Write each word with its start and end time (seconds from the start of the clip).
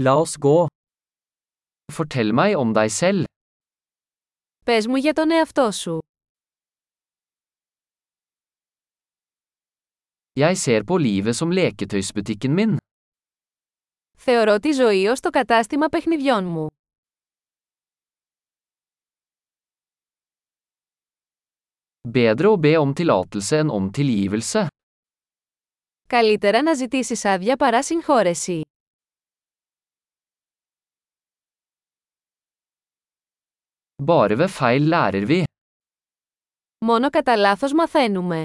La 0.00 0.12
oss 0.14 0.36
gå. 0.38 0.66
Fortell 1.92 2.30
meg 2.40 2.52
om 2.56 2.70
deg 2.76 2.90
selv. 2.90 3.24
Πες 4.64 4.86
μου 4.86 4.96
για 4.96 5.12
τον 5.12 5.30
εαυτό 5.30 5.70
σου. 5.70 5.98
Jeg 10.32 10.56
ser 10.56 10.82
på 10.84 10.98
livet 10.98 11.36
som 11.36 11.50
leketøysbutikken 11.50 12.54
min. 12.54 12.76
Θεωρώ 14.16 14.58
τη 14.58 14.72
ζωή 14.72 15.06
ως 15.06 15.20
το 15.20 15.30
κατάστημα 15.30 15.88
παιχνιδιών 15.88 16.44
μου. 16.44 16.66
Bedre 22.08 22.48
å 22.48 22.56
be 22.56 22.76
om 22.78 22.94
tillatelse 22.94 23.56
enn 23.62 23.70
om 23.70 23.90
tilgivelse. 23.90 24.66
Καλύτερα 26.06 26.62
να 26.62 26.74
ζητήσεις 26.74 27.24
άδεια 27.24 27.56
παρά 27.56 27.82
συγχώρεση. 27.82 28.62
Bare 34.06 34.36
ved 34.36 34.48
feil 34.48 34.82
lærer 34.88 35.26
vi. 35.26 35.44
Μόνο 36.84 37.10
κατά 37.10 37.36
λάθος 37.36 37.72
μαθαίνουμε. 37.72 38.42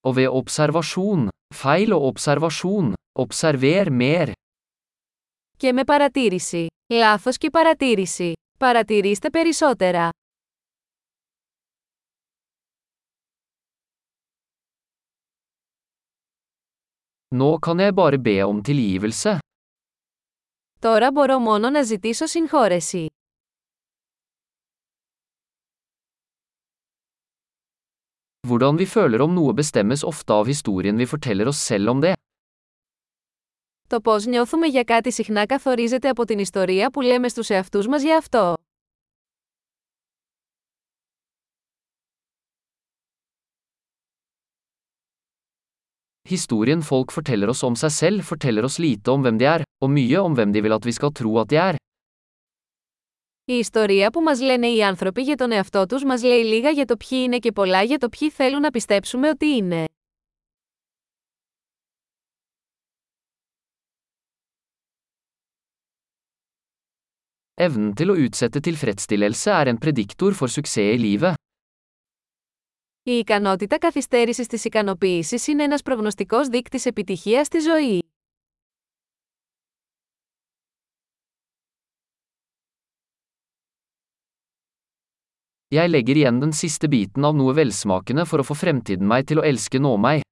Og 0.00 0.16
ved 0.16 0.28
observasjon. 0.28 1.28
Feil 1.54 1.92
og 1.92 2.02
observasjon. 2.12 2.92
Observer 3.18 3.86
mer. 3.90 4.32
Και 5.56 5.72
με 5.72 5.84
παρατήρηση. 5.84 6.66
Λάθος 6.92 7.36
και 7.36 7.50
παρατήρηση. 7.50 8.32
Παρατηρήστε 8.58 9.30
περισσότερα. 9.30 10.10
Nå 17.28 17.58
kan 17.58 17.78
jeg 17.78 17.94
bare 17.94 18.18
be 18.18 18.42
om 18.42 18.62
tilgivelse. 18.62 19.38
Τώρα 20.86 21.12
μπορώ 21.12 21.38
μόνο 21.38 21.70
να 21.70 21.82
ζητήσω 21.82 22.26
συγχώρεση. 22.26 23.06
Hvordan 28.48 28.76
vi 28.76 28.86
føler 28.86 29.20
om 29.20 29.32
noe 29.38 29.52
bestemmes 29.60 30.02
ofte 30.10 30.32
av 30.32 30.46
historien 30.52 30.96
vi 30.96 31.06
forteller 31.12 31.46
oss 31.52 31.60
selv 31.70 31.88
om 31.88 32.00
det. 32.00 32.12
Το 33.86 34.00
πώς 34.00 34.26
νιώθουμε 34.26 34.66
για 34.66 34.82
κάτι 34.82 35.12
συχνά 35.12 35.46
καθορίζεται 35.46 36.08
από 36.08 36.24
την 36.24 36.38
ιστορία 36.38 36.90
που 36.90 37.00
λέμε 37.00 37.28
στους 37.28 37.48
εαυτούς 37.48 37.86
μας 37.86 38.02
για 38.02 38.16
αυτό. 38.16 38.54
Historien 46.28 46.82
folk 46.90 47.10
forteller 47.16 47.48
oss 47.48 47.62
om 47.62 47.74
seg 47.74 47.90
selv 47.90 48.20
forteller 48.30 48.64
oss 48.64 48.78
lite 48.78 49.10
om 49.10 49.22
hvem 49.22 49.38
de 49.38 49.46
er, 49.54 49.65
og 49.86 49.92
mye 49.96 50.18
om 50.26 50.34
hvem 50.34 50.50
de 50.54 50.60
vil 50.64 50.74
at 50.78 50.86
vi 50.88 50.94
skal 50.98 51.14
tro 51.14 51.38
at 51.42 51.50
de 51.50 51.56
er. 51.70 51.76
Η 53.48 53.58
ιστορία 53.58 54.10
που 54.10 54.20
μας 54.20 54.40
λένε 54.40 54.66
οι 54.66 54.82
άνθρωποι 54.82 55.22
για 55.22 55.36
τον 55.36 55.52
εαυτό 55.52 55.86
τους 55.86 56.04
μας 56.04 56.22
λέει 56.22 56.44
λίγα 56.44 56.70
για 56.70 56.84
το 56.84 56.96
ποιοι 56.96 57.18
είναι 57.22 57.38
και 57.38 57.52
πολλά 57.52 57.82
για 57.82 57.98
το 57.98 58.08
ποιοι 58.08 58.30
θέλουν 58.30 58.60
να 58.60 58.70
πιστέψουμε 58.70 59.28
ότι 59.28 59.46
είναι. 59.46 59.84
Evnen 67.66 67.94
til 67.96 68.10
å 68.12 68.16
utsette 68.20 68.60
tilfredsstillelse 68.60 69.50
er 69.60 69.66
en 69.72 69.78
prediktor 69.84 70.32
for 70.38 70.48
suksess 70.48 70.94
i 70.94 70.98
livet. 70.98 71.34
Η 73.02 73.12
ικανότητα 73.12 73.78
καθυστέρησης 73.78 74.46
της 74.46 74.64
ικανοποίησης 74.64 75.46
είναι 75.46 75.62
ένας 75.62 75.82
προγνωστικός 75.82 76.48
δείκτης 76.48 76.86
επιτυχίας 76.86 77.46
στη 77.46 77.58
ζωή. 77.58 78.05
Jeg 85.76 85.90
legger 85.90 86.16
igjen 86.16 86.38
den 86.40 86.52
siste 86.56 86.88
biten 86.88 87.24
av 87.28 87.34
noe 87.36 87.52
velsmakende 87.56 88.24
for 88.30 88.40
å 88.40 88.46
få 88.48 88.54
fremtiden 88.56 89.08
meg 89.12 89.26
til 89.28 89.42
å 89.42 89.44
elske 89.50 89.80
nå 89.82 89.92
meg. 90.04 90.22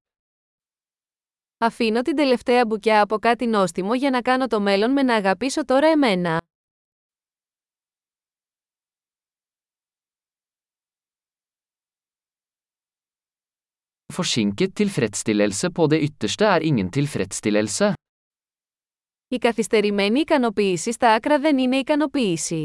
Αφήνω 1.65 2.03
την 2.03 2.17
τελευταία 2.17 2.67
μπουκιά 2.67 3.01
από 3.01 3.19
κάτι 3.19 3.47
νόστιμο 3.47 3.95
για 3.95 4.11
να 4.11 4.23
κάνω 4.23 4.47
το 4.47 4.61
μέλλον 4.61 4.91
με 4.91 5.03
να 5.03 5.15
αγαπήσω 5.15 5.65
τώρα 5.65 5.87
εμένα. 5.87 6.41
Forsinket 14.17 14.73
tilfredsstillelse 14.75 15.71
på 15.71 15.87
det 15.87 16.01
ytterste 16.09 16.45
er 16.45 16.61
ingen 16.63 16.91
tilfredsstillelse. 16.91 17.93
Η 19.29 19.39
καθυστερημένη 19.39 20.21
ικανοποίηση 20.21 20.93
στα 20.93 21.15
άκρα 21.15 21.39
δεν 21.39 21.59
είναι 21.59 21.77
ικανοποίηση. 21.77 22.65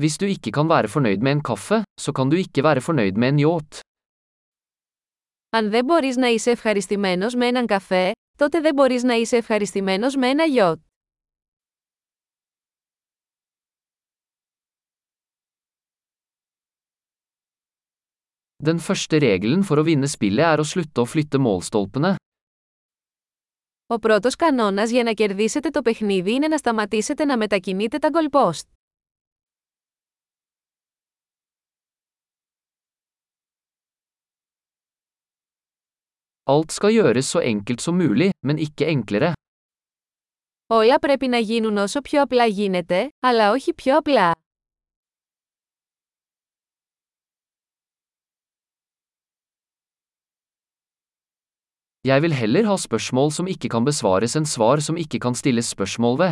Hvis 0.00 0.18
du 0.18 0.26
ikke 0.26 0.50
kan 0.52 0.68
være 0.68 0.88
fornøyd 0.88 1.20
med 1.24 1.32
en 1.32 1.42
kaffe, 1.42 1.82
så 2.00 2.12
kan 2.12 2.30
du 2.30 2.36
ikke 2.36 2.62
være 2.62 2.80
fornøyd 2.80 3.16
med 3.16 3.28
en 3.28 3.38
yacht. 3.38 3.80
Αν 5.50 5.70
δεν 5.70 5.84
μπορείς 5.84 6.16
να 6.16 6.26
είσαι 6.26 6.50
ευχαριστημένος 6.50 7.34
με 7.34 7.46
έναν 7.46 7.66
καφέ, 7.66 8.12
τότε 8.38 8.60
δεν 8.60 8.74
μπορείς 8.74 9.02
να 9.02 9.14
είσαι 9.14 9.36
ευχαριστημένος 9.36 10.16
με 10.16 10.28
ένα 10.28 10.44
γιότ. 10.44 10.80
Den 18.66 18.78
første 18.80 19.18
regelen 19.20 19.62
for 19.68 19.78
å 19.78 19.84
vinne 19.86 20.08
spillet 20.08 20.46
er 20.52 20.60
å 20.60 20.64
slutte 20.64 21.00
å 21.00 21.06
flytte 21.06 21.38
målstolpene. 21.38 22.16
Ο 23.86 23.98
πρώτος 23.98 24.36
κανόνας 24.36 24.90
για 24.90 25.02
να 25.02 25.12
κερδίσετε 25.12 25.70
το 25.70 25.82
παιχνίδι 25.82 26.32
είναι 26.34 26.48
να 26.48 26.56
σταματήσετε 26.56 27.24
να 27.24 27.36
μετακινείτε 27.36 27.98
τα 27.98 28.10
goalpost. 28.12 28.68
Alt 36.51 36.71
skal 36.75 36.91
gjøres 36.91 37.27
så 37.33 37.39
enkelt 37.39 37.81
som 37.81 37.95
mulig, 37.95 38.31
men 38.43 38.57
ikke 38.57 38.85
enklere. 38.85 39.33
Όλα 40.67 40.99
πρέπει 40.99 41.27
να 41.27 41.37
γίνουν 41.37 41.77
όσο 41.77 42.01
πιο 42.01 42.21
απλά 42.21 42.45
γίνεται, 42.45 43.09
αλλά 43.19 43.51
όχι 43.51 43.73
πιο 43.73 43.97
απλά. 43.97 44.35
Jeg 52.07 52.21
vil 52.21 52.33
heller 52.33 52.65
ha 52.65 52.77
spørsmål 52.77 53.31
som 53.31 53.47
ikke 53.47 53.69
kan 53.69 53.85
besvares 53.85 54.35
enn 54.35 54.45
svar 54.45 54.79
som 54.79 54.97
ikke 54.97 55.19
kan 55.19 55.35
stilles 55.35 55.65
spørsmål 55.65 56.17
ved. 56.17 56.31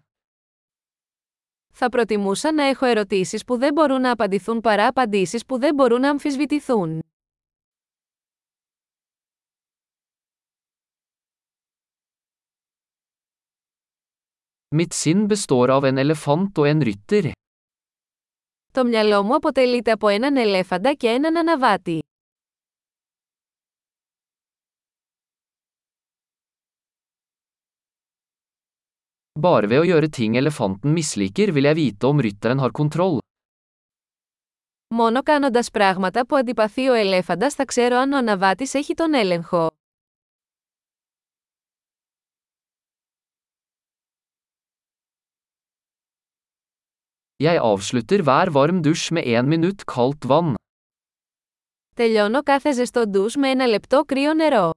Θα 1.71 1.89
προτιμούσα 1.89 2.53
να 2.53 2.63
έχω 2.63 2.85
ερωτήσεις 2.85 3.43
που 3.43 3.57
δεν 3.57 3.73
μπορούν 3.73 4.01
να 4.01 4.11
απαντηθούν 4.11 4.61
παρά 4.61 4.87
απαντήσεις 4.87 5.45
που 5.45 5.59
δεν 5.59 5.73
μπορούν 5.73 6.01
να 6.01 6.09
αμφισβητηθούν. 6.09 7.08
Mitt 14.75 14.93
sinn 14.93 15.27
består 15.27 15.71
av 15.73 15.85
en 15.89 15.97
elefant 15.97 16.59
og 16.61 16.67
en 16.69 16.81
rytter. 16.85 17.31
Το 18.71 18.83
μυαλό 18.85 19.23
μου 19.23 19.35
αποτελείται 19.35 19.91
από 19.91 20.07
έναν 20.07 20.37
ελέφαντα 20.37 20.93
και 20.93 21.07
έναν 21.09 21.37
αναβάτη. 21.37 21.99
Bare 29.41 29.67
ved 29.71 29.79
å 29.79 29.87
gjøre 29.89 30.09
ting 30.09 30.37
elefanten 30.37 30.93
misliker 30.93 31.51
vil 31.55 31.65
jeg 31.69 31.75
vite 31.75 32.07
om 32.07 32.21
rytteren 32.21 32.59
har 32.59 32.71
kontroll. 32.71 33.17
Μόνο 34.87 35.23
κάνοντας 35.23 35.71
πράγματα 35.71 36.25
που 36.25 36.35
αντιπαθεί 36.35 36.87
ο 36.87 36.93
ελέφαντας 36.93 37.53
θα 37.53 37.65
ξέρω 37.65 37.97
αν 37.97 38.11
ο 38.11 38.17
αναβάτης 38.17 38.73
έχει 38.73 38.93
τον 38.93 39.13
έλεγχο. 39.13 39.78
Jeg 47.39 47.55
avslutter 47.63 48.19
hver 48.27 48.49
varm 48.51 48.81
dusj 48.83 49.13
med 49.15 49.23
én 49.23 49.47
minutt 49.47 49.85
kaldt 49.87 50.25
vann. 50.27 50.55
Τελειώνω 51.95 52.43
κάθε 52.43 52.71
ζεστό 52.73 53.07
ντους 53.07 53.35
με 53.35 53.49
ένα 53.49 53.65
λεπτό 53.65 54.03
κρύο 54.05 54.33
νερό. 54.33 54.71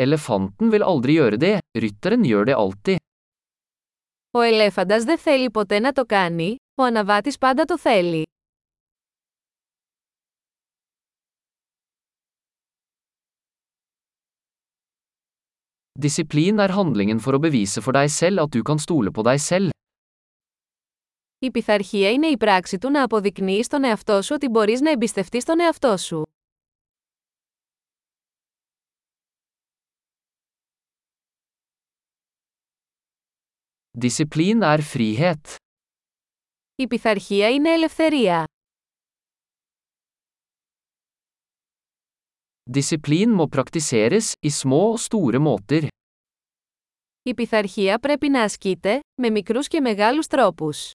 Elefanten 0.00 0.70
vil 0.70 0.84
aldri 0.90 1.16
gjøre 1.18 1.36
det, 1.36 1.56
rytteren 1.82 2.22
gjør 2.24 2.44
det 2.44 2.56
alltid. 2.56 2.96
Ο 4.30 4.40
ελέφαντας 4.40 5.04
δεν 5.04 5.18
θέλει 5.18 5.50
ποτέ 5.50 5.78
να 5.78 5.92
το 5.92 6.04
κάνει, 6.04 6.56
ο 6.74 6.82
αναβάτης 6.82 7.38
πάντα 7.38 7.64
το 7.64 7.78
θέλει. 7.78 8.27
Disiplin 15.98 16.60
er 16.62 16.70
handlingen 16.76 17.18
for 17.18 17.34
å 17.34 17.38
bevise 17.42 17.82
for 17.82 17.96
deg 17.96 18.06
selv 18.14 18.44
at 18.44 18.52
du 18.54 18.60
kan 18.62 18.78
stole 18.78 19.10
på 19.10 19.24
deg 19.26 19.40
selv. 19.42 19.74
Η 21.38 21.50
πειθαρχία 21.50 22.10
είναι 22.10 22.26
η 22.26 22.36
πράξη 22.36 22.78
του 22.78 22.90
να 22.90 23.02
αποδεικνύεις 23.02 23.66
στον 23.66 23.84
εαυτό 23.84 24.22
σου 24.22 24.34
ότι 24.34 24.48
μπορείς 24.48 24.80
να 24.80 24.90
εμπιστευτείς 24.90 25.44
τον 25.44 25.60
εαυτό 25.60 25.96
σου. 25.96 26.22
Disiplin 34.00 34.62
er 34.62 34.80
frihet. 34.92 35.54
Η 36.74 36.86
πειθαρχία 36.86 37.50
είναι 37.50 37.70
ελευθερία. 37.70 38.44
Disiplin 42.70 43.30
må 43.32 43.46
praktiseres 43.48 44.34
i 44.44 44.50
små 44.52 44.80
og 44.92 44.98
store 45.00 45.38
måter. 45.40 45.86
Η 47.22 47.34
πειθαρχία 47.34 47.98
πρέπει 47.98 48.28
να 48.28 48.42
ασκείται, 48.42 49.00
με 49.20 49.30
μικρούς 49.30 49.68
και 49.68 49.80
μεγάλους 49.80 50.26
τρόπους. 50.26 50.90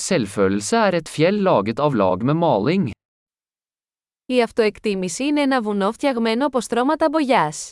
Selvfølelse 0.00 0.76
er 0.88 0.94
et 0.94 1.08
fjell 1.08 1.42
laget 1.42 1.78
av 1.78 1.94
lag 1.94 2.22
med 2.22 2.36
maling. 2.36 2.90
Η 4.26 4.42
αυτοεκτίμηση 4.42 5.24
είναι 5.24 5.40
ένα 5.40 5.62
βουνό 5.62 5.92
φτιαγμένο 5.92 6.46
από 6.46 6.60
στρώματα 6.60 7.08
μπογιάς. 7.08 7.70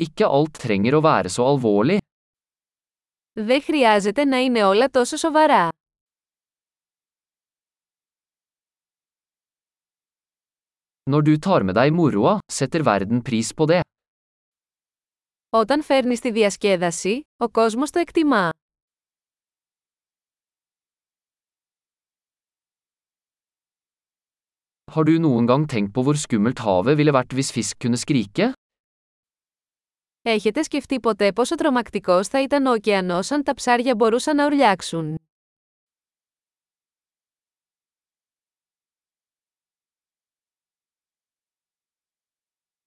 Ikke 0.00 0.26
alt 0.26 0.54
trenger 0.64 0.96
å 0.96 1.00
være 1.04 1.28
så 1.28 1.44
alvorlig. 1.52 1.98
Δεν 3.32 3.62
χρειάζεται 3.62 4.24
να 4.24 4.38
είναι 4.38 4.64
όλα 4.64 4.88
τόσο 4.90 5.16
σοβαρά. 5.16 5.68
Når 11.10 11.22
du 11.22 11.38
tar 11.38 11.62
med 11.66 11.74
deg 11.74 11.92
moroa, 11.92 12.38
setter 12.52 12.82
verden 12.86 13.22
pris 13.22 13.52
på 13.54 13.66
det. 13.66 13.80
Όταν 15.48 15.82
φέρνεις 15.82 16.20
τη 16.20 16.30
διασκέδαση, 16.30 17.20
ο 17.36 17.48
κόσμος 17.48 17.90
το 17.90 17.98
εκτιμά. 17.98 18.50
Har 24.90 25.04
du 25.04 25.18
noen 25.22 25.46
gang 25.46 25.66
tenkt 25.70 25.92
på 25.94 26.02
hvor 26.02 26.18
skummelt 26.18 26.58
havet 26.66 26.96
ville 26.98 27.14
vært 27.14 27.34
hvis 27.36 27.52
fisk 27.54 27.78
kunne 27.82 27.98
skrike? 27.98 28.52
Έχετε 30.27 30.63
σκεφτεί 30.63 30.99
ποτέ 30.99 31.31
πόσο 31.31 31.55
τρομακτικός 31.55 32.27
θα 32.27 32.41
ήταν 32.41 32.65
ο 32.65 32.71
ωκεανός 32.71 33.31
αν 33.31 33.43
τα 33.43 33.53
ψάρια 33.53 33.95
μπορούσαν 33.95 34.35
να 34.35 34.45
ουρλιάξουν; 34.45 35.19